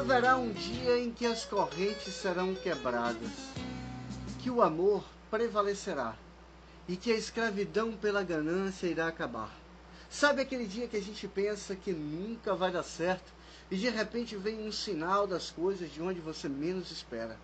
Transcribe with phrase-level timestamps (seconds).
[0.00, 3.30] haverá um dia em que as correntes serão quebradas,
[4.38, 6.16] que o amor prevalecerá
[6.88, 9.54] e que a escravidão pela ganância irá acabar.
[10.08, 13.30] Sabe aquele dia que a gente pensa que nunca vai dar certo
[13.70, 17.36] e de repente vem um sinal das coisas de onde você menos espera?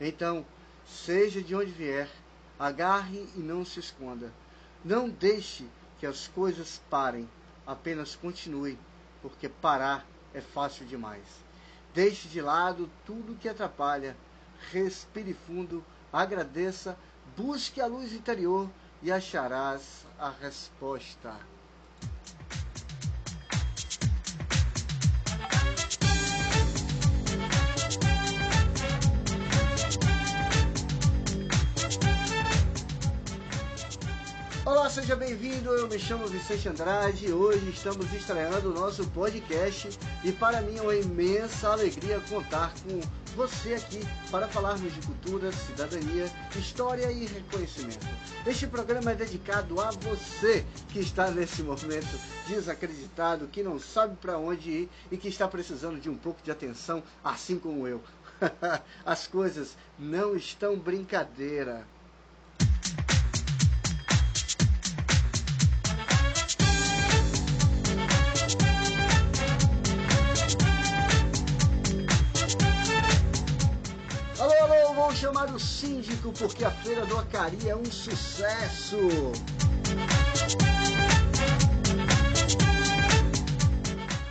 [0.00, 0.46] Então,
[0.86, 2.08] seja de onde vier,
[2.56, 4.32] agarre e não se esconda.
[4.84, 5.66] Não deixe
[5.98, 7.28] que as coisas parem,
[7.66, 8.78] apenas continue,
[9.20, 11.43] porque parar é fácil demais.
[11.94, 14.16] Deixe de lado tudo que atrapalha,
[14.72, 16.98] respire fundo, agradeça,
[17.36, 18.68] busque a luz interior
[19.00, 21.53] e acharás a resposta.
[34.94, 35.72] Seja bem-vindo.
[35.72, 37.32] Eu me chamo Vicente Andrade.
[37.32, 39.88] Hoje estamos estreando o nosso podcast
[40.22, 43.00] e para mim é uma imensa alegria contar com
[43.34, 43.98] você aqui
[44.30, 48.06] para falarmos de cultura, cidadania, história e reconhecimento.
[48.46, 54.38] Este programa é dedicado a você que está nesse momento desacreditado, que não sabe para
[54.38, 58.00] onde ir e que está precisando de um pouco de atenção, assim como eu.
[59.04, 61.84] As coisas não estão brincadeira.
[75.24, 78.98] Chamar o síndico porque a Feira do Acari é um sucesso.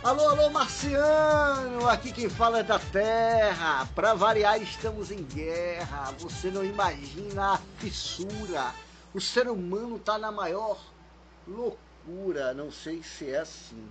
[0.04, 1.88] Alô, alô, Marciano!
[1.88, 3.88] Aqui quem fala é da Terra.
[3.92, 6.12] Para variar, estamos em guerra.
[6.20, 8.72] Você não imagina a fissura.
[9.12, 10.78] O ser humano tá na maior
[11.44, 12.54] loucura.
[12.54, 13.84] Não sei se é assim.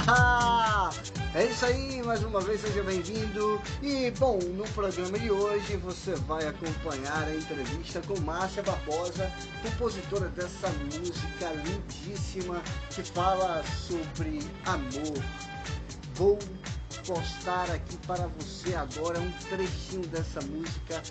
[1.34, 3.60] é isso aí, mais uma vez seja bem-vindo.
[3.82, 9.30] E bom, no programa de hoje você vai acompanhar a entrevista com Márcia Barbosa,
[9.62, 15.22] compositora dessa música lindíssima que fala sobre amor.
[16.14, 16.38] Vou
[17.06, 21.02] postar aqui para você agora um trechinho dessa música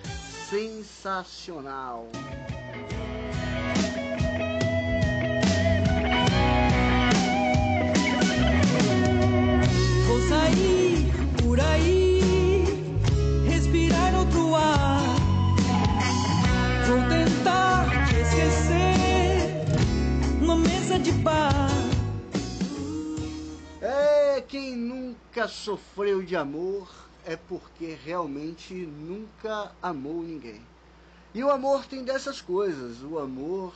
[0.50, 2.08] sensacional.
[20.90, 21.70] Mesa de bar.
[23.80, 26.90] É, quem nunca sofreu de amor
[27.24, 30.62] é porque realmente nunca amou ninguém.
[31.34, 33.04] E o amor tem dessas coisas.
[33.04, 33.74] O amor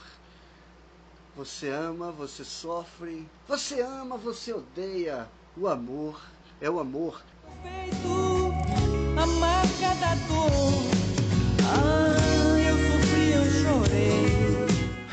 [1.35, 5.27] você ama, você sofre, você ama, você odeia.
[5.55, 6.19] O amor
[6.59, 7.21] é o amor.
[7.61, 8.51] Feito
[9.21, 10.49] a marca da dor.
[11.69, 14.42] Ah, eu sofri, eu chorei.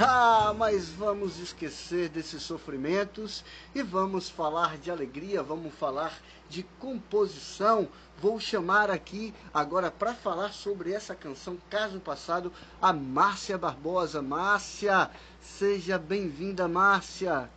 [0.02, 3.44] Ah, mas vamos esquecer desses sofrimentos
[3.74, 6.18] e vamos falar de alegria, vamos falar
[6.48, 7.86] de composição.
[8.18, 12.50] Vou chamar aqui agora para falar sobre essa canção Caso Passado
[12.80, 14.22] a Márcia Barbosa.
[14.22, 17.50] Márcia, seja bem-vinda, Márcia.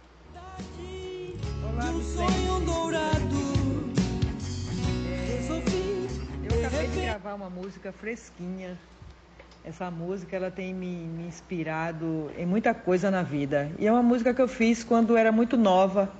[1.63, 3.43] Olá, um sonho dourado
[6.65, 8.77] acabei de gravar uma música fresquinha.
[9.65, 13.71] Essa música ela tem me, me, inspirado em muita coisa na vida.
[13.79, 16.11] E é uma música que eu fiz quando era muito nova.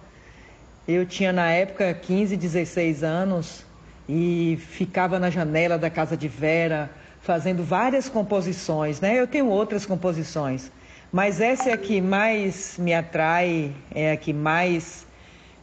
[0.87, 3.65] Eu tinha na época 15, 16 anos
[4.07, 6.89] e ficava na janela da casa de Vera
[7.21, 9.19] fazendo várias composições, né?
[9.19, 10.71] Eu tenho outras composições,
[11.11, 15.05] mas essa é a que mais me atrai, é a que mais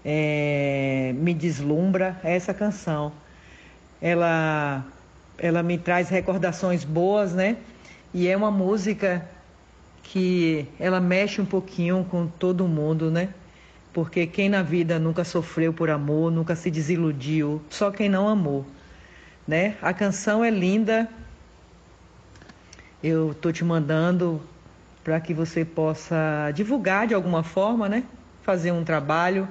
[0.05, 3.13] é, me deslumbra, é essa canção
[4.01, 4.85] ela,
[5.41, 7.57] ela me traz recordações boas, né?
[8.13, 9.27] E é uma música
[10.03, 13.31] que ela mexe um pouquinho com todo mundo, né?
[13.93, 18.67] Porque quem na vida nunca sofreu por amor, nunca se desiludiu, só quem não amou,
[19.49, 19.77] né?
[19.81, 21.09] A canção é linda.
[23.03, 24.41] Eu tô te mandando
[25.03, 28.05] para que você possa divulgar de alguma forma, né?
[28.43, 29.49] Fazer um trabalho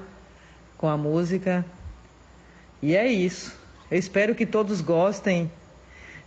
[0.77, 1.65] com a música.
[2.81, 3.57] E é isso.
[3.89, 5.51] Eu espero que todos gostem.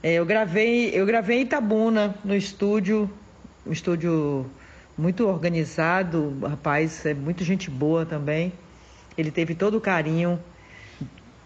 [0.02, 3.08] É, eu gravei, eu gravei em Itabuna, no estúdio,
[3.64, 4.50] um estúdio
[4.98, 8.52] muito organizado, rapaz, é muito gente boa também.
[9.16, 10.40] Ele teve todo o carinho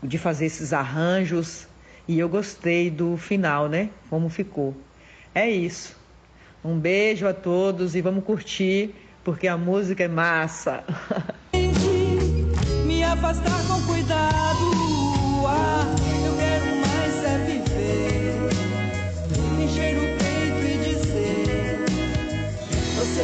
[0.03, 1.69] de fazer esses arranjos
[2.09, 3.91] e eu gostei do final, né?
[4.09, 4.75] Como ficou.
[5.35, 5.95] É isso.
[6.65, 10.83] Um beijo a todos e vamos curtir, porque a música é massa.
[12.87, 13.76] Me afastar com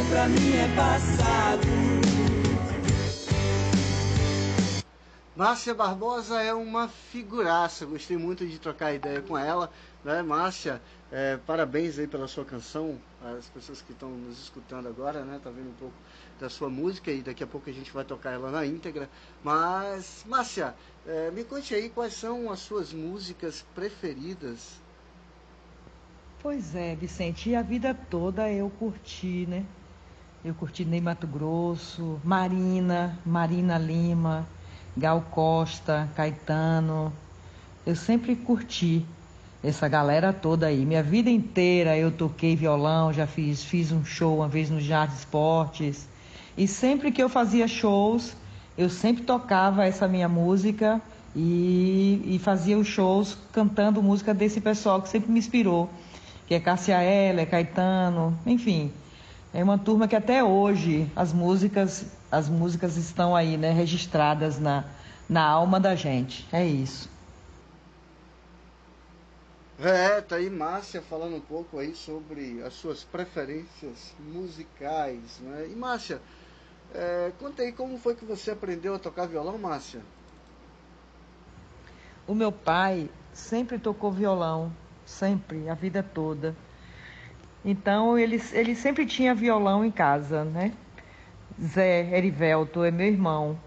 [0.03, 1.61] Você pra mim é passado.
[5.35, 9.71] Márcia Barbosa é uma figuraça, gostei muito de trocar ideia com ela.
[10.03, 10.21] Né?
[10.21, 15.39] Márcia, é, parabéns aí pela sua canção, as pessoas que estão nos escutando agora, né?
[15.43, 15.95] Tá vendo um pouco
[16.39, 19.09] da sua música e daqui a pouco a gente vai tocar ela na íntegra.
[19.43, 20.75] Mas, Márcia,
[21.07, 24.81] é, me conte aí quais são as suas músicas preferidas.
[26.41, 29.65] Pois é, Vicente, e a vida toda eu curti, né?
[30.45, 34.45] Eu curti Ney Mato Grosso, Marina, Marina Lima,
[34.97, 37.13] Gal Costa, Caetano.
[37.85, 39.05] Eu sempre curti
[39.63, 40.85] essa galera toda aí.
[40.85, 45.15] Minha vida inteira eu toquei violão, já fiz, fiz um show uma vez no Jardim
[45.15, 46.09] Esportes.
[46.57, 48.35] E sempre que eu fazia shows,
[48.77, 51.01] eu sempre tocava essa minha música
[51.33, 55.89] e, e fazia os shows cantando música desse pessoal que sempre me inspirou,
[56.45, 58.91] que é Cássia Heller, Caetano, enfim.
[59.53, 64.83] É uma turma que até hoje as músicas, as músicas estão aí, né, registradas na,
[65.29, 66.47] na alma da gente.
[66.51, 67.07] É isso.
[69.79, 75.67] É, tá aí Márcia falando um pouco aí sobre as suas preferências musicais, né?
[75.69, 76.21] E Márcia,
[76.93, 80.01] é, conta aí como foi que você aprendeu a tocar violão, Márcia?
[82.25, 84.71] O meu pai sempre tocou violão,
[85.05, 86.55] sempre, a vida toda.
[87.65, 90.71] Então ele, ele sempre tinha violão em casa, né?
[91.61, 93.57] Zé Erivelto é meu irmão.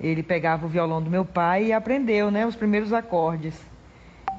[0.00, 3.54] Ele pegava o violão do meu pai e aprendeu, né, os primeiros acordes.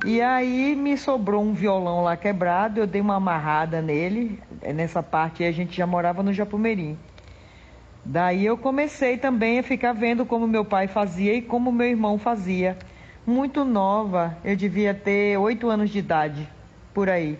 [0.06, 4.39] E aí me sobrou um violão lá quebrado, eu dei uma amarrada nele.
[4.74, 6.97] Nessa parte a gente já morava no Japumerim.
[8.03, 12.19] Daí eu comecei também a ficar vendo como meu pai fazia e como meu irmão
[12.19, 12.77] fazia.
[13.25, 16.47] Muito nova, eu devia ter oito anos de idade,
[16.94, 17.39] por aí.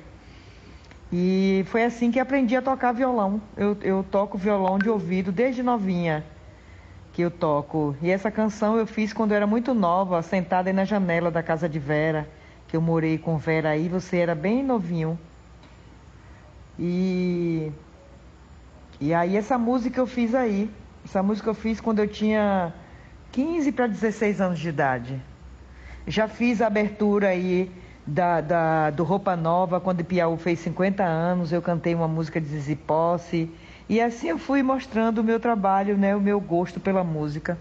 [1.12, 3.42] E foi assim que aprendi a tocar violão.
[3.56, 6.24] Eu, eu toco violão de ouvido desde novinha
[7.14, 7.96] que eu toco.
[8.02, 11.42] E essa canção eu fiz quando eu era muito nova, sentada aí na janela da
[11.42, 12.28] casa de Vera,
[12.68, 15.18] que eu morei com Vera aí, você era bem novinho.
[16.78, 17.72] E
[19.00, 20.70] e aí essa música eu fiz aí.
[21.06, 22.74] Essa música eu fiz quando eu tinha
[23.32, 25.22] 15 para 16 anos de idade.
[26.08, 27.72] Já fiz a abertura aí
[28.06, 32.40] da, da, do Roupa Nova, quando o Piauí fez 50 anos, eu cantei uma música
[32.40, 33.52] de Zizi Posse.
[33.90, 37.60] E assim eu fui mostrando o meu trabalho, né, o meu gosto pela música.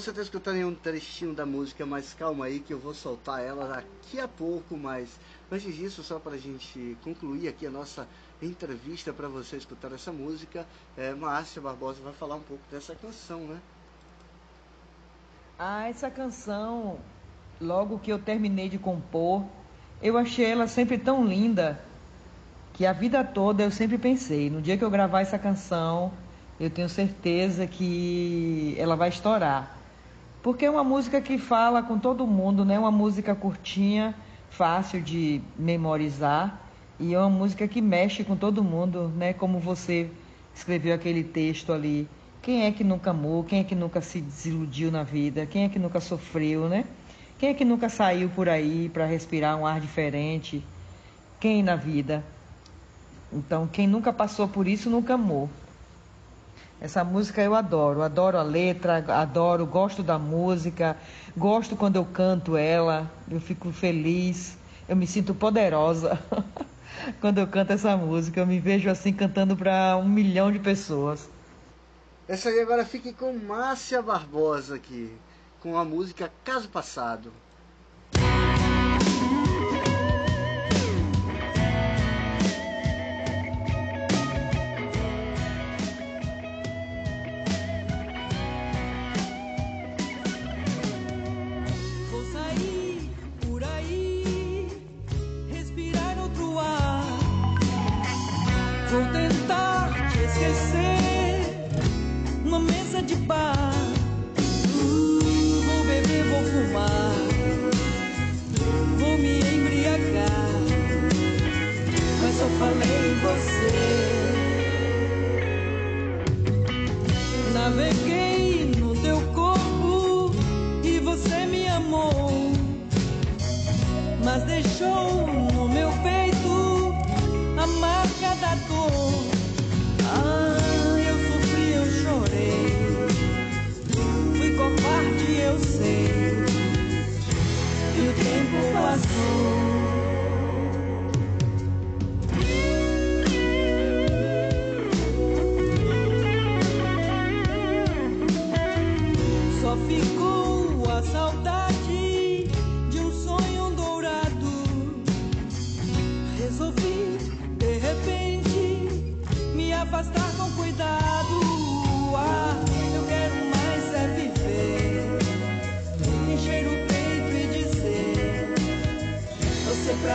[0.00, 3.44] Você está escutando aí um trechinho da música, mas calma aí que eu vou soltar
[3.44, 5.10] ela daqui a pouco, mas
[5.52, 8.08] antes disso, só para a gente concluir aqui a nossa
[8.40, 10.66] entrevista para você escutar essa música,
[10.96, 13.58] é, Márcia Barbosa vai falar um pouco dessa canção, né?
[15.58, 16.98] Ah, essa canção,
[17.60, 19.44] logo que eu terminei de compor,
[20.00, 21.78] eu achei ela sempre tão linda
[22.72, 26.10] que a vida toda eu sempre pensei, no dia que eu gravar essa canção,
[26.58, 29.79] eu tenho certeza que ela vai estourar.
[30.42, 32.78] Porque é uma música que fala com todo mundo, né?
[32.78, 34.14] Uma música curtinha,
[34.48, 36.60] fácil de memorizar
[36.98, 39.32] e é uma música que mexe com todo mundo, né?
[39.32, 40.10] Como você
[40.54, 42.08] escreveu aquele texto ali.
[42.42, 43.44] Quem é que nunca amou?
[43.44, 45.44] Quem é que nunca se desiludiu na vida?
[45.46, 46.84] Quem é que nunca sofreu, né?
[47.38, 50.62] Quem é que nunca saiu por aí para respirar um ar diferente?
[51.38, 52.24] Quem na vida?
[53.32, 55.48] Então, quem nunca passou por isso nunca amou.
[56.80, 60.96] Essa música eu adoro, adoro a letra, adoro, gosto da música,
[61.36, 64.56] gosto quando eu canto ela, eu fico feliz,
[64.88, 66.18] eu me sinto poderosa
[67.20, 71.28] quando eu canto essa música, eu me vejo assim cantando para um milhão de pessoas.
[72.26, 75.12] Essa aí agora fique com Márcia Barbosa aqui,
[75.60, 77.30] com a música Caso Passado.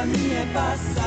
[0.05, 1.04] Você pra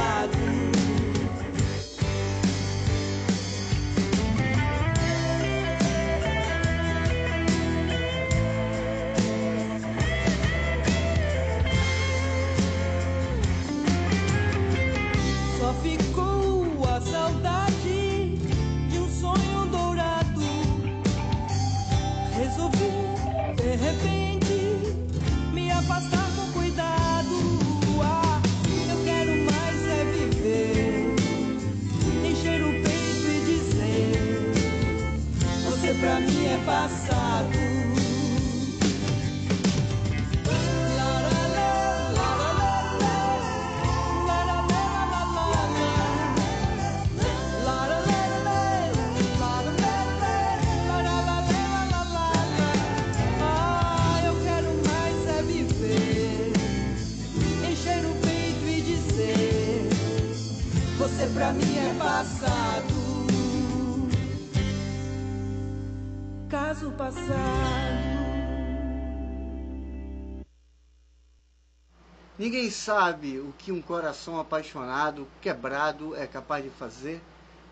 [72.39, 77.21] Ninguém sabe o que um coração apaixonado, quebrado, é capaz de fazer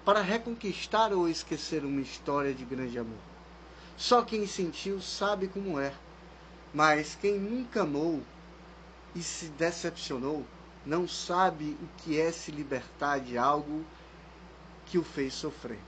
[0.04, 3.18] para reconquistar ou esquecer uma história de grande amor.
[3.96, 5.92] Só quem sentiu sabe como é,
[6.74, 8.20] mas quem nunca amou
[9.14, 10.44] e se decepcionou
[10.84, 13.84] não sabe o que é se libertar de algo
[14.86, 15.78] que o fez sofrer.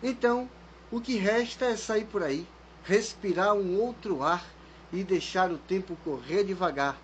[0.00, 0.48] Então,
[0.88, 2.46] o que resta é sair por aí,
[2.84, 4.44] respirar um outro ar
[4.92, 6.96] e deixar o tempo correr devagar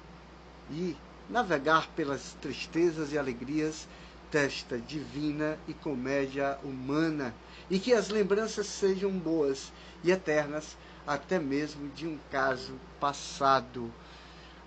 [0.70, 0.96] e
[1.28, 3.86] navegar pelas tristezas e alegrias
[4.30, 7.34] desta divina e comédia humana,
[7.70, 13.92] e que as lembranças sejam boas e eternas, até mesmo de um caso passado.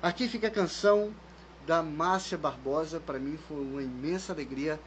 [0.01, 1.13] Aqui fica a canção
[1.68, 4.80] da Márcia Barbosa, para mim foi uma imensa alegria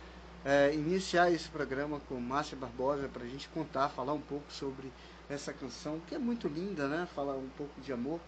[0.45, 4.91] é, iniciar esse programa com Márcia Barbosa, para a gente contar, falar um pouco sobre
[5.29, 7.07] essa canção, que é muito linda, né?
[7.15, 8.21] Falar um pouco de amor.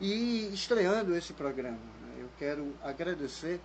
[0.00, 2.05] E estreando esse programa, né?
[2.26, 3.60] Eu quero agradecer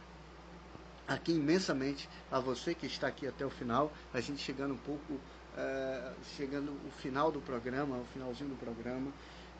[1.07, 5.19] aqui imensamente a você que está aqui até o final, a gente chegando um pouco,
[5.57, 9.11] é, chegando o final do programa, o finalzinho do programa.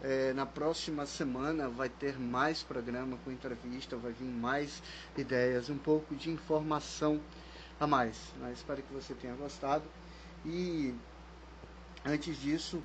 [0.04, 4.82] É, na próxima semana vai ter mais programa com entrevista, vai vir mais
[5.18, 7.20] ideias, um pouco de informação
[7.80, 8.18] a mais.
[8.40, 8.52] Né?
[8.54, 9.84] Espero que você tenha gostado.
[10.46, 10.94] E
[12.06, 12.82] antes disso,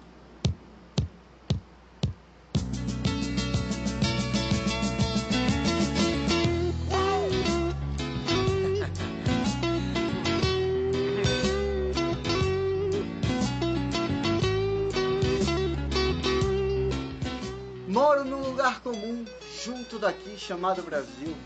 [18.86, 19.24] comum,
[19.64, 21.36] junto daqui, chamado Brasil,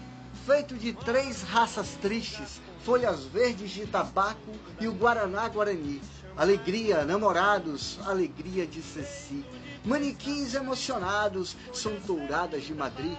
[0.44, 6.02] feito de três raças tristes, folhas verdes de tabaco e o Guaraná Guarani.
[6.36, 9.42] Alegria, namorados, alegria de Ceci.
[9.86, 13.16] Manequins emocionados, são touradas de Madrid.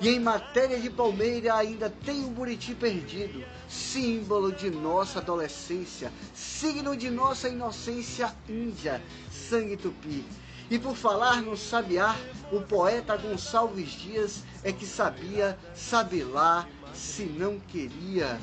[0.00, 6.96] E em matéria de Palmeira ainda tem o Buriti perdido, símbolo de nossa adolescência, signo
[6.96, 10.24] de nossa inocência índia, sangue tupi.
[10.70, 12.14] E por falar no sabiá,
[12.52, 18.38] o poeta Gonçalves Dias é que sabia, sabe lá, se não queria.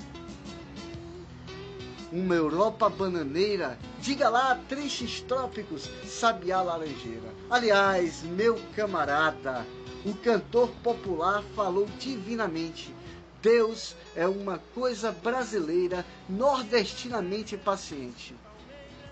[2.11, 7.33] Uma Europa bananeira, diga lá, tristes trópicos, sabiá laranjeira.
[7.49, 9.65] Aliás, meu camarada,
[10.05, 12.93] o cantor popular falou divinamente.
[13.41, 18.35] Deus é uma coisa brasileira, nordestinamente paciente.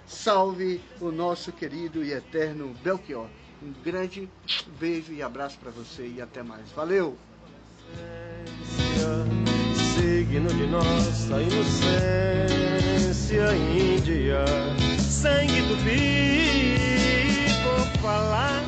[0.07, 3.27] Salve o nosso querido e eterno Belchior.
[3.61, 4.29] Um grande
[4.79, 6.71] beijo e abraço para você e até mais.
[6.71, 7.17] Valeu!
[9.95, 12.45] Signo de nossa inocência
[13.55, 14.45] índia,
[14.99, 15.75] sangue do
[17.63, 18.61] por falar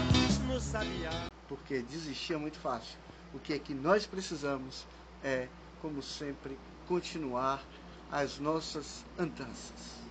[0.48, 1.28] no sabiá.
[1.48, 2.98] Porque desistir é muito fácil.
[3.34, 4.86] O que é que nós precisamos
[5.24, 5.48] é
[5.82, 7.64] como sempre, continuar
[8.12, 10.07] as nossas andanças.